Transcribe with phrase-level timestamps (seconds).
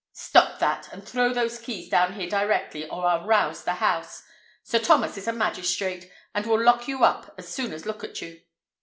[0.13, 4.23] "Stop that, and throw those keys down here directly, or I'll rouse the house.
[4.63, 8.19] Sir Thomas is a magistrate, and will lock you up as soon as look at
[8.19, 8.41] you."